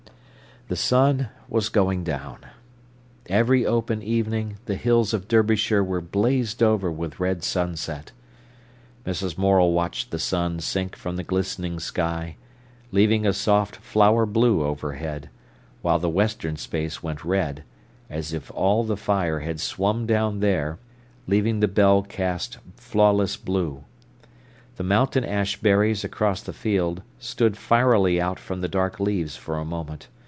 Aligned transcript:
The 0.67 0.75
sun 0.77 1.27
was 1.49 1.67
going 1.67 2.05
down. 2.05 2.45
Every 3.25 3.65
open 3.65 4.01
evening, 4.01 4.55
the 4.67 4.77
hills 4.77 5.13
of 5.13 5.27
Derbyshire 5.27 5.83
were 5.83 5.99
blazed 5.99 6.63
over 6.63 6.89
with 6.89 7.19
red 7.19 7.43
sunset. 7.43 8.13
Mrs. 9.05 9.37
Morel 9.37 9.73
watched 9.73 10.11
the 10.11 10.19
sun 10.19 10.61
sink 10.61 10.95
from 10.95 11.17
the 11.17 11.25
glistening 11.25 11.77
sky, 11.81 12.37
leaving 12.89 13.27
a 13.27 13.33
soft 13.33 13.75
flower 13.75 14.25
blue 14.25 14.63
overhead, 14.63 15.29
while 15.81 15.99
the 15.99 16.07
western 16.07 16.55
space 16.55 17.03
went 17.03 17.25
red, 17.25 17.65
as 18.09 18.31
if 18.31 18.49
all 18.51 18.85
the 18.85 18.95
fire 18.95 19.41
had 19.41 19.59
swum 19.59 20.05
down 20.05 20.39
there, 20.39 20.79
leaving 21.27 21.59
the 21.59 21.67
bell 21.67 22.01
cast 22.01 22.59
flawless 22.77 23.35
blue. 23.35 23.83
The 24.77 24.85
mountain 24.85 25.25
ash 25.25 25.59
berries 25.59 26.05
across 26.05 26.41
the 26.41 26.53
field 26.53 27.01
stood 27.19 27.57
fierily 27.57 28.21
out 28.21 28.39
from 28.39 28.61
the 28.61 28.69
dark 28.69 29.01
leaves, 29.01 29.35
for 29.35 29.57
a 29.57 29.65
moment. 29.65 30.07